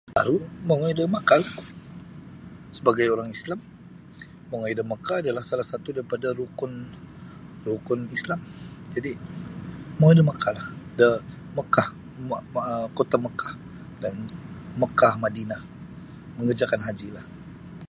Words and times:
Aru 0.21 0.35
mongoi 0.67 0.97
da 0.97 1.03
Makkah 1.15 1.37
la 1.41 1.49
sebagai 2.77 3.07
orang 3.15 3.29
islam 3.37 3.59
mongoi 4.49 4.73
da 4.77 4.83
Mekah 4.91 5.17
adalah 5.21 5.43
salah 5.49 5.67
satu 5.71 5.89
daripada 5.97 6.27
rukun 6.39 6.71
rulun 7.65 8.01
islam 8.17 8.39
jadi 8.93 9.11
mongoi 9.99 10.17
da 10.17 10.23
Mekahlah 10.29 10.67
Mekah 11.57 11.87
um 12.21 12.31
Kota 12.97 13.17
Mekah 13.25 13.53
dan 14.03 14.13
Mekah 14.81 15.13
Madinah 15.23 15.61
mengerjakan 16.37 16.79
haji 16.87 17.07
lah. 17.15 17.25